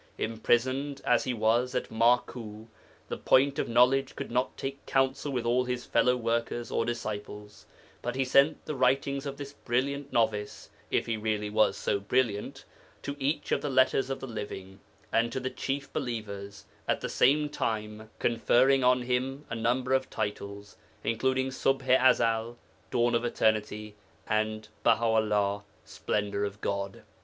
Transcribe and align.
Imprisoned 0.17 0.99
as 1.05 1.25
he 1.25 1.31
was 1.35 1.75
at 1.75 1.91
Maku, 1.91 2.65
the 3.07 3.17
Point 3.19 3.59
of 3.59 3.69
Knowledge 3.69 4.15
could 4.15 4.31
not 4.31 4.57
take 4.57 4.83
counsel 4.87 5.31
with 5.31 5.45
all 5.45 5.63
his 5.65 5.85
fellow 5.85 6.17
workers 6.17 6.71
or 6.71 6.85
disciples, 6.85 7.67
but 8.01 8.15
he 8.15 8.25
sent 8.25 8.65
the 8.65 8.73
writings 8.73 9.27
of 9.27 9.37
this 9.37 9.53
brilliant 9.53 10.11
novice 10.11 10.71
(if 10.89 11.05
he 11.05 11.17
really 11.17 11.51
was 11.51 11.77
so 11.77 11.99
brilliant) 11.99 12.65
to 13.03 13.15
each 13.19 13.51
of 13.51 13.61
the 13.61 13.69
'Letters 13.69 14.09
of 14.09 14.19
the 14.19 14.25
Living,' 14.25 14.79
and 15.13 15.31
to 15.31 15.39
the 15.39 15.51
chief 15.51 15.93
believers, 15.93 16.65
at 16.87 17.01
the 17.01 17.07
same 17.07 17.47
time 17.47 18.09
conferring 18.17 18.83
on 18.83 19.03
him 19.03 19.45
a 19.51 19.55
number 19.55 19.93
of 19.93 20.09
titles, 20.09 20.77
including 21.03 21.49
Ṣubḥ 21.49 21.87
i 22.01 22.09
Ezel 22.09 22.55
('Dawn 22.89 23.13
of 23.13 23.23
Eternity') 23.23 23.93
and 24.27 24.67
Baha 24.81 25.05
'ullah 25.05 25.63
('Splendour 25.85 26.43
of 26.43 26.59
God 26.59 27.03